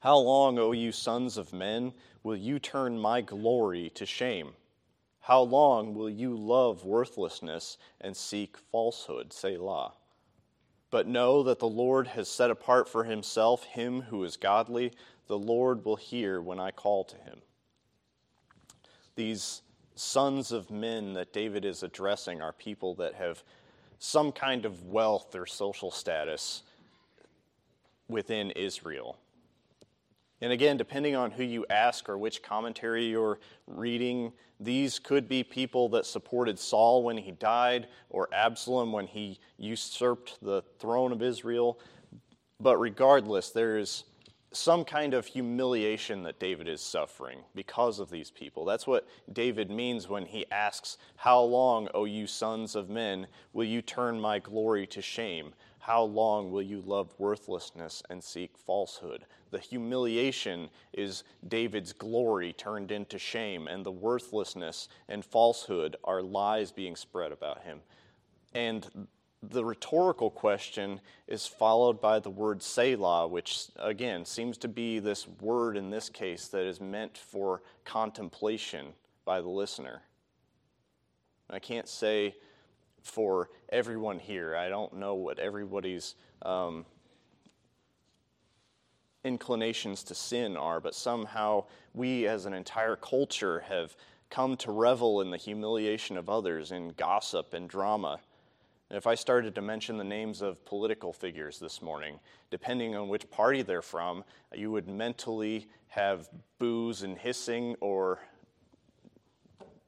How 0.00 0.16
long, 0.16 0.58
O 0.58 0.70
you 0.70 0.92
sons 0.92 1.36
of 1.36 1.52
men, 1.52 1.92
will 2.22 2.36
you 2.36 2.60
turn 2.60 2.98
my 2.98 3.20
glory 3.20 3.90
to 3.96 4.06
shame? 4.06 4.52
How 5.20 5.40
long 5.40 5.92
will 5.92 6.08
you 6.08 6.36
love 6.36 6.84
worthlessness 6.84 7.78
and 8.00 8.16
seek 8.16 8.56
falsehood? 8.70 9.32
Selah. 9.32 9.94
But 10.92 11.08
know 11.08 11.42
that 11.42 11.58
the 11.58 11.66
Lord 11.66 12.06
has 12.06 12.28
set 12.28 12.52
apart 12.52 12.88
for 12.88 13.02
himself 13.02 13.64
him 13.64 14.02
who 14.02 14.22
is 14.22 14.36
godly. 14.36 14.92
The 15.26 15.36
Lord 15.36 15.84
will 15.84 15.96
hear 15.96 16.40
when 16.40 16.60
I 16.60 16.70
call 16.70 17.02
to 17.02 17.16
him. 17.16 17.40
These 19.16 19.62
sons 19.94 20.52
of 20.52 20.70
men 20.70 21.14
that 21.14 21.32
David 21.32 21.64
is 21.64 21.82
addressing 21.82 22.40
are 22.40 22.52
people 22.52 22.94
that 22.96 23.14
have 23.14 23.42
some 23.98 24.30
kind 24.30 24.64
of 24.64 24.84
wealth 24.84 25.34
or 25.34 25.46
social 25.46 25.90
status 25.90 26.62
within 28.08 28.50
Israel. 28.52 29.16
And 30.42 30.52
again, 30.52 30.76
depending 30.76 31.16
on 31.16 31.30
who 31.30 31.42
you 31.42 31.64
ask 31.70 32.08
or 32.08 32.18
which 32.18 32.42
commentary 32.42 33.06
you're 33.06 33.38
reading, 33.66 34.32
these 34.60 34.98
could 34.98 35.28
be 35.28 35.42
people 35.42 35.88
that 35.90 36.04
supported 36.04 36.58
Saul 36.58 37.02
when 37.02 37.16
he 37.16 37.32
died 37.32 37.88
or 38.10 38.28
Absalom 38.34 38.92
when 38.92 39.06
he 39.06 39.38
usurped 39.56 40.38
the 40.42 40.62
throne 40.78 41.12
of 41.12 41.22
Israel. 41.22 41.80
But 42.60 42.76
regardless, 42.76 43.50
there 43.50 43.78
is 43.78 44.04
some 44.52 44.84
kind 44.84 45.12
of 45.14 45.26
humiliation 45.26 46.22
that 46.22 46.38
David 46.38 46.68
is 46.68 46.80
suffering 46.80 47.40
because 47.54 47.98
of 47.98 48.10
these 48.10 48.30
people. 48.30 48.64
That's 48.64 48.86
what 48.86 49.06
David 49.32 49.70
means 49.70 50.08
when 50.08 50.26
he 50.26 50.46
asks, 50.50 50.98
How 51.16 51.40
long, 51.40 51.88
O 51.94 52.04
you 52.04 52.26
sons 52.26 52.74
of 52.74 52.88
men, 52.88 53.26
will 53.52 53.66
you 53.66 53.82
turn 53.82 54.20
my 54.20 54.38
glory 54.38 54.86
to 54.88 55.02
shame? 55.02 55.52
How 55.78 56.02
long 56.02 56.50
will 56.50 56.62
you 56.62 56.80
love 56.80 57.14
worthlessness 57.18 58.02
and 58.10 58.22
seek 58.22 58.58
falsehood? 58.58 59.26
The 59.50 59.60
humiliation 59.60 60.68
is 60.92 61.22
David's 61.46 61.92
glory 61.92 62.52
turned 62.52 62.90
into 62.90 63.18
shame, 63.18 63.68
and 63.68 63.86
the 63.86 63.92
worthlessness 63.92 64.88
and 65.08 65.24
falsehood 65.24 65.96
are 66.02 66.22
lies 66.22 66.72
being 66.72 66.96
spread 66.96 67.30
about 67.30 67.62
him. 67.62 67.82
And 68.52 69.06
the 69.42 69.64
rhetorical 69.64 70.30
question 70.30 71.00
is 71.26 71.46
followed 71.46 72.00
by 72.00 72.18
the 72.18 72.30
word 72.30 72.62
Selah, 72.62 73.28
which 73.28 73.66
again 73.76 74.24
seems 74.24 74.56
to 74.58 74.68
be 74.68 74.98
this 74.98 75.28
word 75.40 75.76
in 75.76 75.90
this 75.90 76.08
case 76.08 76.48
that 76.48 76.64
is 76.64 76.80
meant 76.80 77.16
for 77.16 77.62
contemplation 77.84 78.86
by 79.24 79.40
the 79.40 79.48
listener. 79.48 80.02
I 81.50 81.58
can't 81.58 81.88
say 81.88 82.34
for 83.02 83.50
everyone 83.68 84.18
here. 84.18 84.56
I 84.56 84.68
don't 84.68 84.94
know 84.94 85.14
what 85.14 85.38
everybody's 85.38 86.16
um, 86.42 86.84
inclinations 89.24 90.02
to 90.04 90.14
sin 90.14 90.56
are, 90.56 90.80
but 90.80 90.94
somehow 90.94 91.64
we 91.94 92.26
as 92.26 92.46
an 92.46 92.54
entire 92.54 92.96
culture 92.96 93.60
have 93.68 93.96
come 94.28 94.56
to 94.56 94.72
revel 94.72 95.20
in 95.20 95.30
the 95.30 95.36
humiliation 95.36 96.16
of 96.16 96.28
others, 96.28 96.72
in 96.72 96.88
gossip 96.96 97.54
and 97.54 97.68
drama. 97.68 98.18
If 98.90 99.06
I 99.06 99.16
started 99.16 99.54
to 99.56 99.62
mention 99.62 99.96
the 99.96 100.04
names 100.04 100.42
of 100.42 100.64
political 100.64 101.12
figures 101.12 101.58
this 101.58 101.82
morning, 101.82 102.20
depending 102.50 102.94
on 102.94 103.08
which 103.08 103.28
party 103.30 103.62
they're 103.62 103.82
from, 103.82 104.22
you 104.54 104.70
would 104.70 104.86
mentally 104.86 105.66
have 105.88 106.28
boos 106.58 107.02
and 107.02 107.18
hissing 107.18 107.74
or 107.80 108.20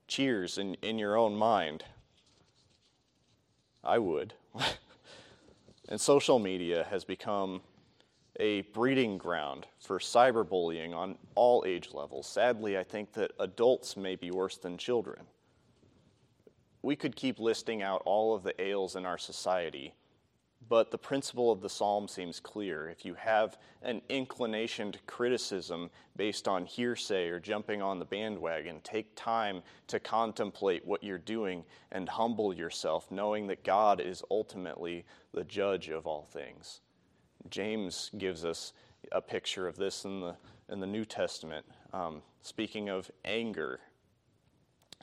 cheers 0.08 0.58
in, 0.58 0.74
in 0.82 0.98
your 0.98 1.16
own 1.16 1.36
mind. 1.36 1.84
I 3.84 3.98
would. 3.98 4.34
and 5.88 6.00
social 6.00 6.40
media 6.40 6.84
has 6.90 7.04
become 7.04 7.60
a 8.40 8.62
breeding 8.62 9.16
ground 9.16 9.66
for 9.78 9.98
cyberbullying 10.00 10.94
on 10.94 11.16
all 11.36 11.64
age 11.66 11.90
levels. 11.92 12.26
Sadly, 12.26 12.76
I 12.76 12.82
think 12.82 13.12
that 13.12 13.30
adults 13.38 13.96
may 13.96 14.16
be 14.16 14.32
worse 14.32 14.56
than 14.56 14.76
children. 14.76 15.20
We 16.88 16.96
could 16.96 17.16
keep 17.16 17.38
listing 17.38 17.82
out 17.82 18.00
all 18.06 18.34
of 18.34 18.42
the 18.42 18.58
ails 18.58 18.96
in 18.96 19.04
our 19.04 19.18
society, 19.18 19.92
but 20.70 20.90
the 20.90 20.96
principle 20.96 21.52
of 21.52 21.60
the 21.60 21.68
psalm 21.68 22.08
seems 22.08 22.40
clear. 22.40 22.88
If 22.88 23.04
you 23.04 23.12
have 23.12 23.58
an 23.82 24.00
inclination 24.08 24.92
to 24.92 24.98
criticism 25.00 25.90
based 26.16 26.48
on 26.48 26.64
hearsay 26.64 27.28
or 27.28 27.40
jumping 27.40 27.82
on 27.82 27.98
the 27.98 28.06
bandwagon, 28.06 28.80
take 28.84 29.14
time 29.14 29.62
to 29.88 30.00
contemplate 30.00 30.86
what 30.86 31.04
you're 31.04 31.18
doing 31.18 31.62
and 31.92 32.08
humble 32.08 32.54
yourself, 32.54 33.10
knowing 33.10 33.48
that 33.48 33.64
God 33.64 34.00
is 34.00 34.22
ultimately 34.30 35.04
the 35.34 35.44
judge 35.44 35.90
of 35.90 36.06
all 36.06 36.26
things. 36.32 36.80
James 37.50 38.10
gives 38.16 38.46
us 38.46 38.72
a 39.12 39.20
picture 39.20 39.68
of 39.68 39.76
this 39.76 40.06
in 40.06 40.20
the, 40.20 40.36
in 40.70 40.80
the 40.80 40.86
New 40.86 41.04
Testament. 41.04 41.66
Um, 41.92 42.22
speaking 42.40 42.88
of 42.88 43.10
anger, 43.26 43.80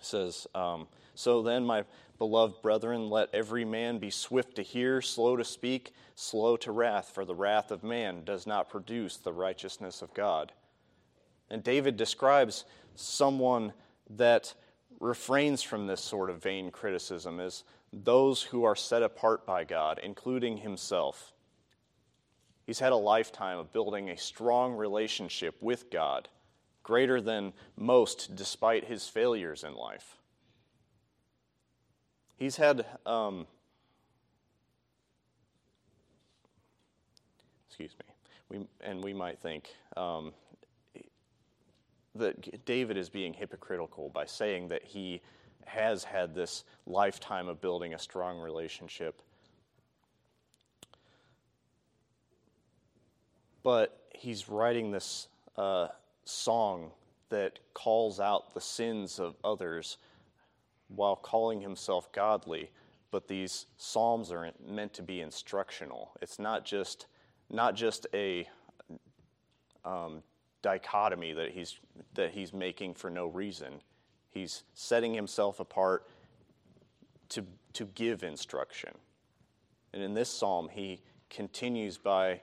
says, 0.02 0.48
um, 0.56 0.88
So 1.16 1.42
then, 1.42 1.66
my 1.66 1.86
beloved 2.18 2.62
brethren, 2.62 3.10
let 3.10 3.34
every 3.34 3.66
man 3.66 4.00
be 4.00 4.10
swift 4.10 4.56
to 4.56 4.62
hear, 4.62 5.02
slow 5.02 5.36
to 5.36 5.44
speak, 5.44 5.94
slow 6.16 6.58
to 6.58 6.72
wrath, 6.72 7.12
for 7.14 7.26
the 7.26 7.36
wrath 7.36 7.72
of 7.72 7.84
man 7.84 8.24
does 8.24 8.48
not 8.48 8.70
produce 8.70 9.18
the 9.18 9.34
righteousness 9.34 10.02
of 10.02 10.14
God. 10.14 10.52
And 11.50 11.64
David 11.64 11.98
describes 11.98 12.66
someone 12.96 13.74
that 14.10 14.54
refrains 15.00 15.62
from 15.62 15.88
this 15.88 16.02
sort 16.02 16.30
of 16.30 16.42
vain 16.42 16.72
criticism 16.72 17.40
as 17.40 17.64
those 17.92 18.42
who 18.42 18.64
are 18.64 18.76
set 18.76 19.04
apart 19.04 19.46
by 19.46 19.64
God, 19.64 20.00
including 20.04 20.58
himself. 20.58 21.34
He's 22.66 22.80
had 22.80 22.94
a 22.94 22.98
lifetime 22.98 23.60
of 23.60 23.72
building 23.72 24.10
a 24.10 24.18
strong 24.18 24.74
relationship 24.74 25.56
with 25.62 25.90
God 25.92 26.30
greater 26.86 27.20
than 27.20 27.52
most 27.76 28.36
despite 28.36 28.86
his 28.86 29.08
failures 29.08 29.64
in 29.64 29.74
life. 29.74 30.18
He's 32.38 32.58
had, 32.58 32.86
um, 33.08 33.48
excuse 37.68 37.96
me, 37.98 38.06
we, 38.50 38.68
and 38.82 39.04
we 39.04 39.14
might 39.14 39.40
think 39.40 39.74
um, 39.98 40.32
that 42.14 42.64
David 42.66 42.98
is 42.98 43.10
being 43.10 43.34
hypocritical 43.34 44.10
by 44.10 44.26
saying 44.26 44.68
that 44.68 44.84
he 44.84 45.22
has 45.66 46.04
had 46.04 46.36
this 46.36 46.66
lifetime 46.86 47.48
of 47.48 47.60
building 47.62 47.96
a 47.96 48.00
strong 48.00 48.40
relationship. 48.40 49.24
But 53.64 54.00
he's 54.14 54.48
writing 54.48 54.92
this 54.92 55.30
uh, 55.58 55.88
song 56.26 56.92
that 57.30 57.60
calls 57.74 58.20
out 58.20 58.54
the 58.54 58.62
sins 58.62 59.20
of 59.20 59.36
others 59.44 59.98
while 60.88 61.16
calling 61.16 61.62
himself 61.62 62.12
godly. 62.12 62.70
But 63.12 63.28
these 63.28 63.68
psalms 63.78 64.32
are 64.32 64.52
meant 64.68 64.94
to 64.96 65.04
be 65.04 65.22
instructional. 65.22 66.12
It's 66.22 66.40
not 66.40 66.66
just 66.66 67.08
not 67.50 67.76
just 67.76 68.08
a 68.14 68.48
um, 69.86 70.24
dichotomy 70.62 71.32
that 71.34 71.52
he's 71.52 71.80
that 72.16 72.32
he's 72.32 72.54
making 72.54 72.96
for 72.96 73.10
no 73.10 73.28
reason. 73.28 73.76
He's 74.32 74.64
setting 74.74 75.14
himself 75.14 75.60
apart 75.60 76.08
to 77.30 77.46
to 77.74 77.86
give 77.86 78.24
instruction. 78.24 78.92
And 79.94 80.04
in 80.04 80.14
this 80.14 80.30
psalm, 80.30 80.70
he 80.70 81.02
continues 81.30 81.98
by 81.98 82.42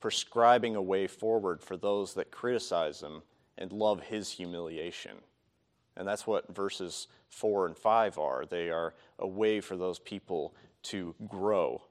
prescribing 0.00 0.76
a 0.76 0.82
way 0.82 1.06
forward 1.06 1.62
for 1.62 1.76
those 1.76 2.14
that 2.14 2.30
criticize 2.30 3.02
him 3.02 3.22
and 3.58 3.72
love 3.72 4.02
his 4.02 4.30
humiliation. 4.30 5.16
And 5.96 6.08
that's 6.08 6.26
what 6.26 6.54
verses 6.54 7.08
4 7.28 7.66
and 7.66 7.76
5 7.76 8.18
are. 8.18 8.46
They 8.46 8.70
are 8.70 8.94
a 9.18 9.26
way 9.26 9.60
for 9.60 9.76
those 9.76 9.98
people 9.98 10.54
to 10.84 11.14
grow. 11.28 11.82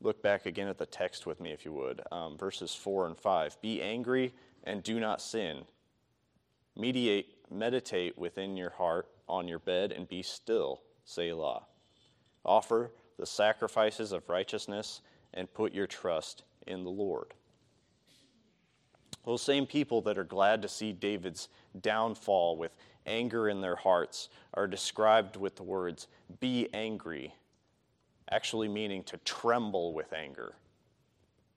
Look 0.00 0.22
back 0.22 0.46
again 0.46 0.68
at 0.68 0.78
the 0.78 0.86
text 0.86 1.26
with 1.26 1.40
me, 1.40 1.52
if 1.52 1.64
you 1.64 1.72
would. 1.72 2.00
Um, 2.10 2.36
verses 2.36 2.74
4 2.74 3.06
and 3.06 3.16
5. 3.16 3.60
Be 3.60 3.82
angry 3.82 4.34
and 4.64 4.82
do 4.82 4.98
not 4.98 5.20
sin. 5.20 5.64
Mediate, 6.76 7.34
meditate 7.50 8.18
within 8.18 8.56
your 8.56 8.70
heart 8.70 9.08
on 9.28 9.46
your 9.46 9.58
bed 9.58 9.92
and 9.92 10.08
be 10.08 10.22
still, 10.22 10.82
Selah. 11.04 11.64
Offer 12.44 12.90
the 13.18 13.26
sacrifices 13.26 14.12
of 14.12 14.28
righteousness 14.28 15.00
and 15.34 15.52
put 15.52 15.74
your 15.74 15.86
trust 15.86 16.44
in 16.66 16.84
the 16.84 16.90
Lord. 16.90 17.34
Those 19.26 19.42
same 19.42 19.66
people 19.66 20.02
that 20.02 20.18
are 20.18 20.24
glad 20.24 20.62
to 20.62 20.68
see 20.68 20.92
David's 20.92 21.48
downfall 21.80 22.56
with 22.56 22.72
anger 23.06 23.48
in 23.48 23.60
their 23.60 23.76
hearts 23.76 24.28
are 24.54 24.66
described 24.66 25.36
with 25.36 25.56
the 25.56 25.62
words, 25.62 26.08
be 26.40 26.68
angry, 26.72 27.34
actually 28.30 28.68
meaning 28.68 29.02
to 29.04 29.16
tremble 29.18 29.92
with 29.92 30.12
anger. 30.12 30.54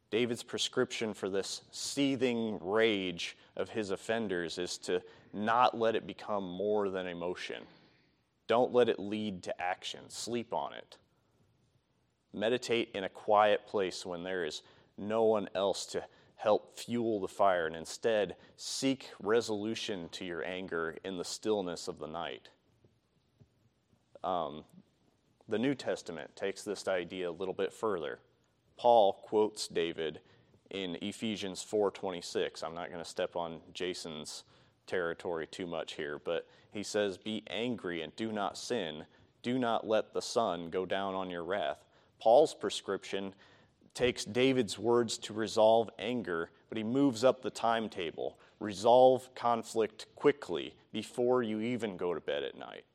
David's 0.10 0.44
prescription 0.44 1.14
for 1.14 1.30
this 1.30 1.62
seething 1.72 2.58
rage 2.62 3.38
of 3.58 3.70
his 3.70 3.92
offenders 3.92 4.58
is 4.58 4.78
to 4.78 5.02
not 5.34 5.78
let 5.78 5.96
it 5.96 6.08
become 6.08 6.50
more 6.50 6.90
than 6.90 7.08
emotion. 7.08 7.64
Don't 8.48 8.74
let 8.74 8.88
it 8.88 9.00
lead 9.00 9.44
to 9.44 9.62
action. 9.62 10.00
Sleep 10.08 10.54
on 10.54 10.74
it. 10.74 10.98
Meditate 12.34 12.92
in 12.94 13.04
a 13.04 13.10
quiet 13.10 13.66
place 13.66 14.06
when 14.06 14.24
there 14.24 14.46
is 14.46 14.62
no 14.98 15.24
one 15.24 15.50
else 15.56 15.86
to 15.88 16.04
help 16.36 16.78
fuel 16.78 17.20
the 17.20 17.28
fire, 17.28 17.66
and 17.66 17.76
instead 17.76 18.36
seek 18.56 19.10
resolution 19.20 20.08
to 20.10 20.24
your 20.24 20.46
anger 20.46 20.96
in 21.04 21.18
the 21.18 21.26
stillness 21.26 21.88
of 21.88 21.98
the 21.98 22.08
night. 22.08 22.50
Um, 24.24 24.64
the 25.50 25.58
New 25.58 25.74
Testament 25.74 26.36
takes 26.36 26.64
this 26.64 26.88
idea 26.88 27.30
a 27.30 27.32
little 27.32 27.54
bit 27.54 27.74
further. 27.74 28.20
Paul 28.78 29.14
quotes 29.14 29.68
David 29.68 30.20
in 30.70 30.98
Ephesians 31.02 31.64
4:26. 31.64 32.64
I'm 32.64 32.76
not 32.76 32.90
going 32.90 33.04
to 33.04 33.10
step 33.10 33.36
on 33.36 33.62
Jason's 33.74 34.44
territory 34.86 35.48
too 35.48 35.66
much 35.66 35.94
here, 35.94 36.20
but 36.20 36.48
he 36.72 36.84
says, 36.84 37.18
"Be 37.18 37.44
angry 37.48 38.02
and 38.02 38.16
do 38.16 38.32
not 38.32 38.58
sin. 38.58 39.06
Do 39.42 39.58
not 39.58 39.88
let 39.88 40.14
the 40.14 40.22
sun 40.22 40.70
go 40.70 40.86
down 40.86 41.16
on 41.16 41.30
your 41.30 41.44
wrath." 41.44 41.87
Paul's 42.20 42.54
prescription 42.54 43.34
takes 43.94 44.26
David's 44.26 44.78
words 44.78 45.18
to 45.18 45.34
resolve 45.34 45.90
anger, 45.98 46.52
but 46.70 46.78
he 46.78 46.84
moves 46.84 47.24
up 47.24 47.42
the 47.42 47.50
timetable. 47.50 48.38
Resolve 48.60 49.34
conflict 49.36 50.06
quickly 50.16 50.76
before 50.92 51.42
you 51.42 51.62
even 51.62 51.98
go 51.98 52.14
to 52.14 52.22
bed 52.22 52.44
at 52.44 52.58
night. 52.58 52.86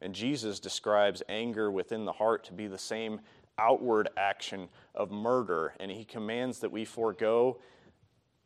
And 0.00 0.14
Jesus 0.14 0.60
describes 0.60 1.22
anger 1.28 1.70
within 1.70 2.04
the 2.04 2.12
heart 2.12 2.44
to 2.44 2.52
be 2.52 2.66
the 2.66 2.78
same 2.78 3.20
outward 3.58 4.08
action 4.16 4.68
of 4.94 5.10
murder, 5.10 5.74
and 5.80 5.90
he 5.90 6.04
commands 6.04 6.60
that 6.60 6.70
we 6.70 6.84
forego 6.84 7.58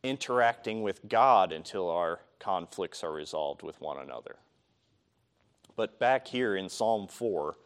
interacting 0.03 0.83
with 0.83 1.07
God 1.09 1.53
until 1.53 1.91
our 1.91 2.21
conflicts 2.39 3.05
are 3.05 3.13
resolved 3.13 3.63
with 3.63 3.81
one 3.81 3.99
another. 3.99 4.37
But 5.77 5.99
back 5.99 6.27
here 6.27 6.57
in 6.57 6.69
Psalm 6.69 7.07
4, 7.07 7.57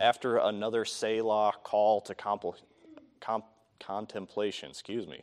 after 0.00 0.38
another 0.38 0.84
Selah 0.84 1.52
call 1.62 2.00
to 2.00 2.14
contemplation, 3.78 4.70
excuse 4.70 5.06
me, 5.06 5.22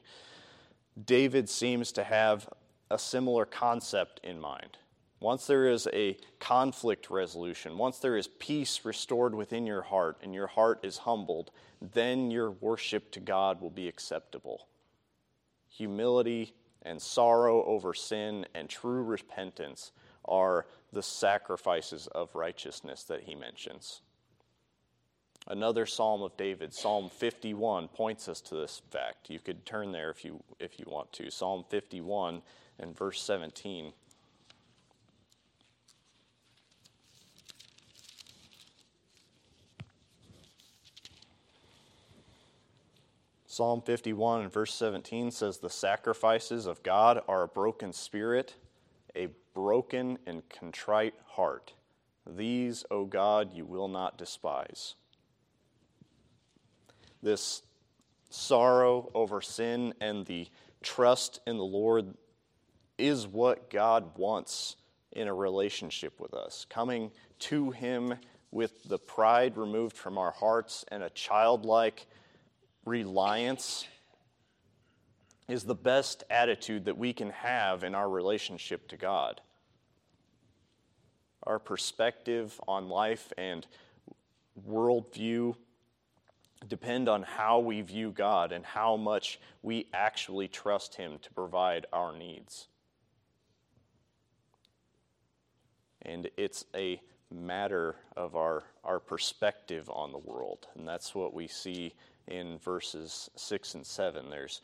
David 1.03 1.50
seems 1.50 1.91
to 1.93 2.03
have 2.03 2.48
a 2.89 2.98
similar 2.98 3.46
concept 3.46 4.22
in 4.24 4.39
mind. 4.39 4.77
Once 5.19 5.48
there 5.48 5.67
is 5.67 5.88
a 5.93 6.15
conflict 6.39 7.10
resolution, 7.10 7.77
once 7.77 7.98
there 7.98 8.15
is 8.15 8.27
peace 8.27 8.86
restored 8.86 9.34
within 9.34 9.65
your 9.65 9.81
heart 9.81 10.17
and 10.22 10.34
your 10.34 10.46
heart 10.46 10.79
is 10.84 11.00
humbled, 11.00 11.50
then 11.81 12.29
your 12.29 12.51
worship 12.51 13.12
to 13.12 13.19
God 13.19 13.60
will 13.60 13.72
be 13.72 13.88
acceptable. 13.88 14.67
Humility 15.69 16.53
and 16.84 17.01
sorrow 17.01 17.63
over 17.65 17.96
sin 17.96 18.46
and 18.53 18.69
true 18.69 19.03
repentance 19.03 19.91
are 20.25 20.67
the 20.93 21.03
sacrifices 21.03 22.07
of 22.07 22.36
righteousness 22.36 23.03
that 23.03 23.24
he 23.24 23.34
mentions. 23.34 24.01
Another 25.49 25.85
psalm 25.85 26.23
of 26.23 26.35
David, 26.35 26.73
Psalm 26.73 27.09
51, 27.09 27.87
points 27.87 28.27
us 28.27 28.41
to 28.41 28.55
this 28.55 28.81
fact. 28.91 29.29
You 29.29 29.39
could 29.39 29.65
turn 29.65 29.93
there 29.93 30.09
if 30.09 30.25
you, 30.25 30.43
if 30.59 30.77
you 30.77 30.85
want 30.89 31.13
to. 31.13 31.31
Psalm 31.31 31.63
51 31.69 32.41
and 32.79 32.97
verse 32.97 33.21
17. 33.21 33.93
Psalm 43.45 43.81
51 43.81 44.41
and 44.41 44.51
verse 44.51 44.73
17 44.73 45.31
says, 45.31 45.59
The 45.59 45.69
sacrifices 45.69 46.65
of 46.65 46.83
God 46.83 47.21
are 47.25 47.43
a 47.43 47.47
broken 47.47 47.93
spirit, 47.93 48.55
a 49.15 49.29
broken 49.53 50.19
and 50.27 50.47
contrite 50.49 51.15
heart. 51.25 51.71
These, 52.25 52.83
O 52.91 53.05
God, 53.05 53.53
you 53.53 53.65
will 53.65 53.87
not 53.87 54.17
despise 54.17 54.95
this 57.21 57.62
sorrow 58.29 59.09
over 59.13 59.41
sin 59.41 59.93
and 60.01 60.25
the 60.25 60.47
trust 60.82 61.39
in 61.47 61.58
the 61.58 61.65
Lord 61.65 62.13
is 62.97 63.27
what 63.27 63.69
God 63.69 64.17
wants 64.17 64.75
in 65.12 65.27
a 65.27 65.34
relationship 65.34 66.19
with 66.19 66.34
us. 66.34 66.65
Coming 66.69 67.12
to 67.39 67.71
Him 67.71 68.15
with 68.51 68.84
the 68.84 68.99
pride 68.99 69.58
removed 69.58 69.95
from 69.95 70.17
our 70.17 70.32
hearts 70.32 70.86
and 70.89 71.03
a 71.03 71.10
childlike 71.10 72.06
reliance 72.86 73.86
is 75.47 75.63
the 75.63 75.75
best 75.75 76.23
attitude 76.30 76.86
that 76.86 76.97
we 76.97 77.13
can 77.13 77.30
have 77.30 77.84
in 77.84 77.95
our 77.95 78.10
relationship 78.10 78.88
to 78.89 78.97
God. 78.97 79.41
Our 81.43 81.60
perspective 81.60 82.60
on 82.67 82.89
life 82.89 83.32
and 83.38 83.65
worldview 84.67 85.56
depend 86.67 87.08
on 87.10 87.24
how 87.24 87.60
we 87.60 87.82
view 87.82 88.12
God 88.12 88.52
and 88.52 88.65
how 88.65 88.98
much 88.98 89.39
we 89.62 89.88
actually 89.93 90.48
trust 90.48 90.96
Him 90.96 91.20
to 91.22 91.34
provide 91.34 91.86
our 91.93 92.15
needs. 92.15 92.67
And 96.02 96.30
it's 96.38 96.65
a 96.76 97.02
matter 97.30 97.96
of 98.15 98.36
our, 98.36 98.63
our 98.84 99.00
perspective 99.00 99.89
on 99.89 100.12
the 100.12 100.17
world. 100.17 100.67
And 100.76 100.88
that's 100.88 101.13
what 101.13 101.34
we 101.34 101.48
see 101.48 101.93
in 102.28 102.58
verses 102.60 103.30
6 103.36 103.76
and 103.76 103.86
7. 103.86 104.30
There's 104.30 104.62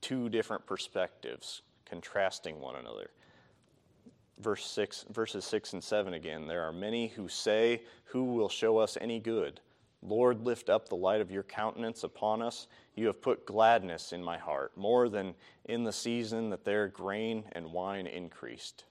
two 0.00 0.28
different 0.28 0.66
perspectives 0.66 1.62
contrasting 1.84 2.60
one 2.60 2.76
another. 2.76 3.10
Verse 4.38 4.66
6, 4.66 5.06
verses 5.10 5.44
6 5.44 5.74
and 5.74 5.82
7 5.82 6.14
again. 6.14 6.46
There 6.46 6.62
are 6.62 6.72
many 6.72 7.08
who 7.08 7.28
say, 7.28 7.82
Who 8.06 8.24
will 8.34 8.48
show 8.48 8.78
us 8.78 8.98
any 9.00 9.18
good? 9.18 9.60
Lord, 10.06 10.44
lift 10.44 10.70
up 10.70 10.88
the 10.88 10.96
light 10.96 11.20
of 11.20 11.32
your 11.32 11.42
countenance 11.42 12.04
upon 12.04 12.40
us. 12.40 12.68
You 12.94 13.08
have 13.08 13.20
put 13.20 13.44
gladness 13.44 14.12
in 14.12 14.22
my 14.22 14.38
heart, 14.38 14.76
more 14.76 15.08
than 15.08 15.34
in 15.64 15.82
the 15.82 15.92
season 15.92 16.50
that 16.50 16.64
their 16.64 16.86
grain 16.86 17.44
and 17.52 17.72
wine 17.72 18.06
increased. 18.06 18.84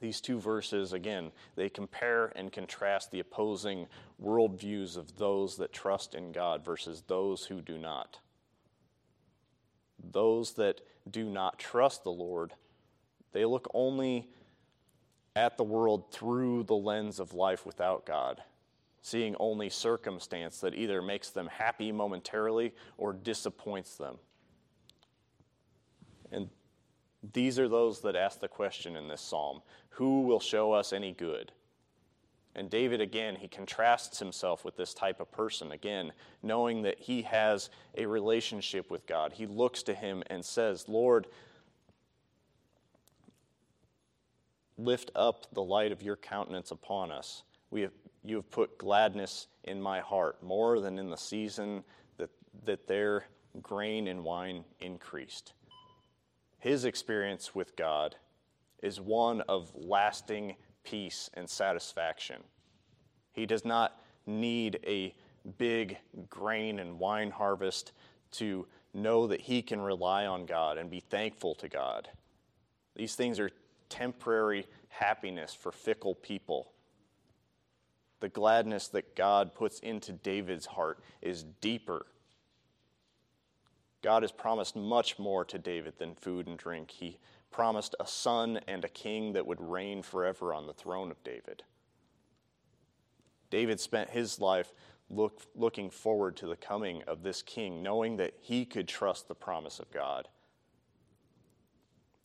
These 0.00 0.22
two 0.22 0.40
verses, 0.40 0.92
again, 0.94 1.30
they 1.56 1.68
compare 1.68 2.32
and 2.34 2.50
contrast 2.50 3.10
the 3.10 3.20
opposing 3.20 3.86
worldviews 4.22 4.96
of 4.96 5.16
those 5.16 5.56
that 5.56 5.72
trust 5.72 6.14
in 6.14 6.32
God 6.32 6.64
versus 6.64 7.02
those 7.06 7.44
who 7.44 7.60
do 7.60 7.76
not. 7.76 8.18
Those 10.02 10.54
that 10.54 10.80
do 11.08 11.24
not 11.24 11.58
trust 11.58 12.02
the 12.02 12.10
Lord, 12.10 12.52
they 13.32 13.44
look 13.44 13.68
only 13.74 14.30
at 15.36 15.56
the 15.56 15.64
world 15.64 16.10
through 16.12 16.64
the 16.64 16.74
lens 16.74 17.20
of 17.20 17.34
life 17.34 17.66
without 17.66 18.06
God 18.06 18.42
seeing 19.04 19.36
only 19.38 19.68
circumstance 19.68 20.60
that 20.60 20.74
either 20.74 21.02
makes 21.02 21.28
them 21.28 21.46
happy 21.46 21.92
momentarily 21.92 22.72
or 22.96 23.12
disappoints 23.12 23.96
them. 23.96 24.16
And 26.32 26.48
these 27.34 27.58
are 27.58 27.68
those 27.68 28.00
that 28.00 28.16
ask 28.16 28.40
the 28.40 28.48
question 28.48 28.96
in 28.96 29.06
this 29.06 29.20
psalm 29.20 29.60
Who 29.90 30.22
will 30.22 30.40
show 30.40 30.72
us 30.72 30.94
any 30.94 31.12
good? 31.12 31.52
And 32.54 32.70
David, 32.70 33.02
again, 33.02 33.36
he 33.36 33.46
contrasts 33.46 34.18
himself 34.20 34.64
with 34.64 34.74
this 34.74 34.94
type 34.94 35.20
of 35.20 35.30
person, 35.30 35.72
again, 35.72 36.12
knowing 36.42 36.80
that 36.82 36.98
he 36.98 37.22
has 37.22 37.68
a 37.98 38.06
relationship 38.06 38.90
with 38.90 39.06
God. 39.06 39.34
He 39.34 39.44
looks 39.44 39.82
to 39.82 39.94
him 39.94 40.22
and 40.28 40.42
says, 40.42 40.88
Lord, 40.88 41.26
lift 44.78 45.10
up 45.14 45.52
the 45.52 45.62
light 45.62 45.92
of 45.92 46.00
your 46.00 46.16
countenance 46.16 46.70
upon 46.70 47.10
us. 47.10 47.42
We 47.70 47.82
have 47.82 47.92
you 48.24 48.36
have 48.36 48.50
put 48.50 48.78
gladness 48.78 49.48
in 49.64 49.80
my 49.80 50.00
heart 50.00 50.42
more 50.42 50.80
than 50.80 50.98
in 50.98 51.10
the 51.10 51.16
season 51.16 51.84
that, 52.16 52.30
that 52.64 52.86
their 52.88 53.26
grain 53.62 54.08
and 54.08 54.24
wine 54.24 54.64
increased. 54.80 55.52
His 56.58 56.86
experience 56.86 57.54
with 57.54 57.76
God 57.76 58.16
is 58.82 59.00
one 59.00 59.42
of 59.42 59.70
lasting 59.74 60.56
peace 60.82 61.28
and 61.34 61.48
satisfaction. 61.48 62.42
He 63.32 63.44
does 63.44 63.64
not 63.64 64.00
need 64.26 64.80
a 64.86 65.14
big 65.58 65.98
grain 66.30 66.78
and 66.78 66.98
wine 66.98 67.30
harvest 67.30 67.92
to 68.32 68.66
know 68.94 69.26
that 69.26 69.42
he 69.42 69.60
can 69.60 69.80
rely 69.80 70.24
on 70.24 70.46
God 70.46 70.78
and 70.78 70.90
be 70.90 71.00
thankful 71.00 71.54
to 71.56 71.68
God. 71.68 72.08
These 72.96 73.14
things 73.14 73.38
are 73.38 73.50
temporary 73.90 74.66
happiness 74.88 75.52
for 75.52 75.70
fickle 75.70 76.14
people 76.14 76.73
the 78.24 78.30
gladness 78.30 78.88
that 78.88 79.14
God 79.14 79.54
puts 79.54 79.80
into 79.80 80.10
David's 80.10 80.64
heart 80.64 80.98
is 81.20 81.44
deeper. 81.60 82.06
God 84.00 84.22
has 84.22 84.32
promised 84.32 84.74
much 84.74 85.18
more 85.18 85.44
to 85.44 85.58
David 85.58 85.98
than 85.98 86.14
food 86.14 86.46
and 86.46 86.56
drink. 86.56 86.90
He 86.90 87.18
promised 87.50 87.94
a 88.00 88.06
son 88.06 88.60
and 88.66 88.82
a 88.82 88.88
king 88.88 89.34
that 89.34 89.46
would 89.46 89.60
reign 89.60 90.02
forever 90.02 90.54
on 90.54 90.66
the 90.66 90.72
throne 90.72 91.10
of 91.10 91.22
David. 91.22 91.64
David 93.50 93.78
spent 93.78 94.08
his 94.08 94.40
life 94.40 94.72
look, 95.10 95.42
looking 95.54 95.90
forward 95.90 96.34
to 96.38 96.46
the 96.46 96.56
coming 96.56 97.02
of 97.02 97.24
this 97.24 97.42
king, 97.42 97.82
knowing 97.82 98.16
that 98.16 98.32
he 98.40 98.64
could 98.64 98.88
trust 98.88 99.28
the 99.28 99.34
promise 99.34 99.78
of 99.78 99.90
God. 99.90 100.28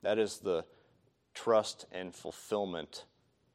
That 0.01 0.17
is 0.17 0.37
the 0.37 0.63
trust 1.33 1.87
and 1.91 2.15
fulfillment 2.15 3.03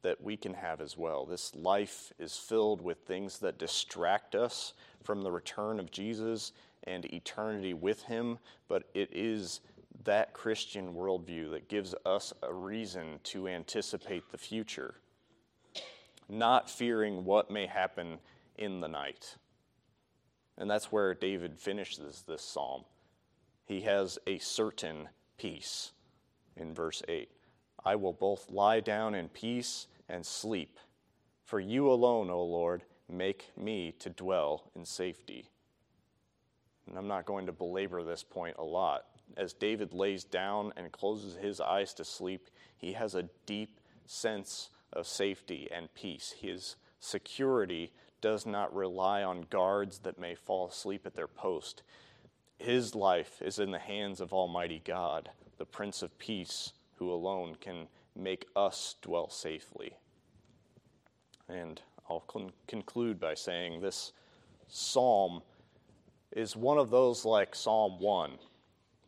that 0.05 0.21
we 0.21 0.37
can 0.37 0.53
have 0.53 0.81
as 0.81 0.95
well. 0.95 1.25
This 1.25 1.55
life 1.55 2.13
is 2.19 2.37
filled 2.37 2.79
with 2.79 2.99
things 2.99 3.39
that 3.39 3.57
distract 3.57 4.35
us 4.35 4.73
from 5.03 5.23
the 5.23 5.31
return 5.31 5.79
of 5.79 5.89
Jesus 5.89 6.51
and 6.83 7.11
eternity 7.11 7.73
with 7.73 8.03
Him, 8.03 8.37
but 8.67 8.83
it 8.93 9.09
is 9.11 9.61
that 10.03 10.31
Christian 10.31 10.93
worldview 10.93 11.49
that 11.49 11.69
gives 11.69 11.95
us 12.05 12.33
a 12.43 12.53
reason 12.53 13.19
to 13.23 13.47
anticipate 13.47 14.29
the 14.29 14.37
future, 14.37 14.93
not 16.29 16.69
fearing 16.69 17.25
what 17.25 17.49
may 17.49 17.65
happen 17.65 18.19
in 18.59 18.81
the 18.81 18.87
night. 18.87 19.37
And 20.55 20.69
that's 20.69 20.91
where 20.91 21.15
David 21.15 21.57
finishes 21.57 22.23
this 22.27 22.43
psalm. 22.43 22.83
He 23.65 23.81
has 23.81 24.19
a 24.27 24.37
certain 24.37 25.09
peace 25.39 25.93
in 26.55 26.75
verse 26.75 27.01
8. 27.07 27.27
I 27.83 27.95
will 27.95 28.13
both 28.13 28.51
lie 28.51 28.81
down 28.81 29.15
in 29.15 29.29
peace 29.29 29.87
and 30.09 30.25
sleep. 30.25 30.79
For 31.43 31.59
you 31.59 31.89
alone, 31.91 32.29
O 32.29 32.43
Lord, 32.43 32.83
make 33.09 33.51
me 33.57 33.93
to 33.99 34.09
dwell 34.09 34.71
in 34.75 34.85
safety. 34.85 35.49
And 36.87 36.97
I'm 36.97 37.07
not 37.07 37.25
going 37.25 37.45
to 37.45 37.51
belabor 37.51 38.03
this 38.03 38.23
point 38.23 38.55
a 38.57 38.63
lot. 38.63 39.05
As 39.37 39.53
David 39.53 39.93
lays 39.93 40.23
down 40.23 40.71
and 40.77 40.91
closes 40.91 41.35
his 41.35 41.59
eyes 41.59 41.93
to 41.95 42.05
sleep, 42.05 42.49
he 42.77 42.93
has 42.93 43.15
a 43.15 43.29
deep 43.45 43.79
sense 44.05 44.69
of 44.93 45.07
safety 45.07 45.67
and 45.71 45.93
peace. 45.93 46.35
His 46.39 46.75
security 46.99 47.91
does 48.21 48.45
not 48.45 48.75
rely 48.75 49.23
on 49.23 49.45
guards 49.49 49.99
that 49.99 50.19
may 50.19 50.35
fall 50.35 50.67
asleep 50.67 51.05
at 51.05 51.15
their 51.15 51.27
post. 51.27 51.83
His 52.57 52.95
life 52.95 53.41
is 53.41 53.59
in 53.59 53.71
the 53.71 53.79
hands 53.79 54.21
of 54.21 54.33
Almighty 54.33 54.81
God, 54.83 55.29
the 55.57 55.65
Prince 55.65 56.01
of 56.01 56.17
Peace, 56.17 56.73
who 56.95 57.11
alone 57.11 57.55
can 57.59 57.87
make 58.15 58.45
us 58.55 58.95
dwell 59.01 59.29
safely. 59.29 59.97
And 61.49 61.81
I'll 62.09 62.21
con- 62.21 62.53
conclude 62.67 63.19
by 63.19 63.33
saying 63.33 63.81
this 63.81 64.13
psalm 64.67 65.41
is 66.31 66.55
one 66.55 66.77
of 66.77 66.89
those 66.89 67.25
like 67.25 67.55
Psalm 67.55 67.99
1 67.99 68.31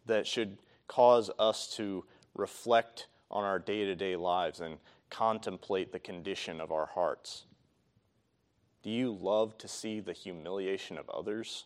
that 0.05 0.25
should 0.25 0.57
cause 0.87 1.29
us 1.37 1.75
to 1.75 2.05
reflect 2.35 3.07
on 3.29 3.43
our 3.43 3.59
day 3.59 3.85
to 3.85 3.95
day 3.95 4.15
lives 4.15 4.61
and 4.61 4.77
contemplate 5.09 5.91
the 5.91 5.99
condition 5.99 6.61
of 6.61 6.71
our 6.71 6.85
hearts. 6.85 7.45
Do 8.83 8.89
you 8.89 9.11
love 9.13 9.57
to 9.57 9.67
see 9.67 9.99
the 9.99 10.13
humiliation 10.13 10.97
of 10.97 11.09
others? 11.09 11.65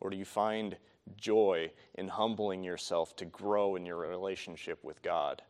Or 0.00 0.08
do 0.08 0.16
you 0.16 0.24
find 0.24 0.76
joy 1.16 1.70
in 1.94 2.08
humbling 2.08 2.62
yourself 2.62 3.14
to 3.16 3.24
grow 3.26 3.76
in 3.76 3.84
your 3.84 3.98
relationship 3.98 4.82
with 4.82 5.02
God? 5.02 5.42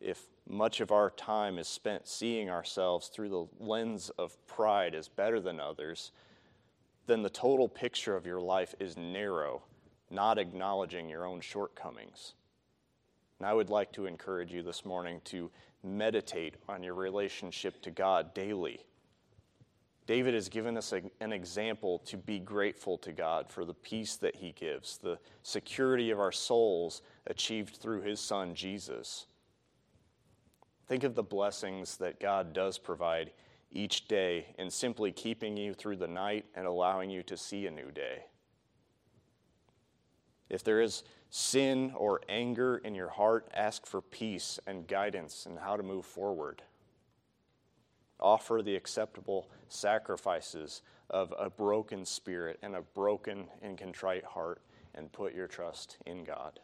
If 0.00 0.22
much 0.48 0.80
of 0.80 0.92
our 0.92 1.10
time 1.10 1.58
is 1.58 1.68
spent 1.68 2.06
seeing 2.06 2.48
ourselves 2.48 3.08
through 3.08 3.28
the 3.28 3.46
lens 3.58 4.10
of 4.18 4.36
pride 4.46 4.94
as 4.94 5.08
better 5.08 5.40
than 5.40 5.60
others, 5.60 6.12
then 7.06 7.22
the 7.22 7.30
total 7.30 7.68
picture 7.68 8.16
of 8.16 8.26
your 8.26 8.40
life 8.40 8.74
is 8.78 8.96
narrow, 8.96 9.62
not 10.10 10.38
acknowledging 10.38 11.08
your 11.08 11.26
own 11.26 11.40
shortcomings. 11.40 12.34
And 13.38 13.46
I 13.46 13.54
would 13.54 13.70
like 13.70 13.92
to 13.92 14.06
encourage 14.06 14.52
you 14.52 14.62
this 14.62 14.84
morning 14.84 15.20
to 15.26 15.50
meditate 15.82 16.56
on 16.68 16.82
your 16.82 16.94
relationship 16.94 17.80
to 17.82 17.90
God 17.90 18.34
daily. 18.34 18.80
David 20.06 20.34
has 20.34 20.48
given 20.48 20.76
us 20.76 20.92
a, 20.92 21.02
an 21.20 21.32
example 21.32 21.98
to 22.06 22.16
be 22.16 22.38
grateful 22.38 22.96
to 22.98 23.12
God 23.12 23.50
for 23.50 23.64
the 23.64 23.74
peace 23.74 24.16
that 24.16 24.36
he 24.36 24.52
gives, 24.52 24.96
the 24.96 25.18
security 25.42 26.10
of 26.10 26.18
our 26.18 26.32
souls 26.32 27.02
achieved 27.26 27.76
through 27.76 28.00
his 28.00 28.18
son, 28.18 28.54
Jesus. 28.54 29.26
Think 30.88 31.04
of 31.04 31.14
the 31.14 31.22
blessings 31.22 31.98
that 31.98 32.18
God 32.18 32.54
does 32.54 32.78
provide 32.78 33.32
each 33.70 34.08
day 34.08 34.54
in 34.58 34.70
simply 34.70 35.12
keeping 35.12 35.56
you 35.56 35.74
through 35.74 35.96
the 35.96 36.08
night 36.08 36.46
and 36.54 36.66
allowing 36.66 37.10
you 37.10 37.22
to 37.24 37.36
see 37.36 37.66
a 37.66 37.70
new 37.70 37.90
day. 37.90 38.24
If 40.48 40.64
there 40.64 40.80
is 40.80 41.02
sin 41.28 41.92
or 41.94 42.22
anger 42.30 42.78
in 42.78 42.94
your 42.94 43.10
heart, 43.10 43.50
ask 43.52 43.84
for 43.84 44.00
peace 44.00 44.58
and 44.66 44.88
guidance 44.88 45.44
in 45.44 45.58
how 45.58 45.76
to 45.76 45.82
move 45.82 46.06
forward. 46.06 46.62
Offer 48.18 48.62
the 48.64 48.74
acceptable 48.74 49.50
sacrifices 49.68 50.80
of 51.10 51.34
a 51.38 51.50
broken 51.50 52.06
spirit 52.06 52.58
and 52.62 52.74
a 52.74 52.80
broken 52.80 53.48
and 53.60 53.76
contrite 53.76 54.24
heart, 54.24 54.62
and 54.94 55.12
put 55.12 55.34
your 55.34 55.46
trust 55.46 55.98
in 56.06 56.24
God. 56.24 56.60